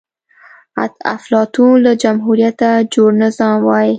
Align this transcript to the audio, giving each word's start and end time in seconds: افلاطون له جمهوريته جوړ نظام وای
افلاطون 1.15 1.71
له 1.85 1.91
جمهوريته 2.03 2.69
جوړ 2.93 3.09
نظام 3.23 3.57
وای 3.63 3.89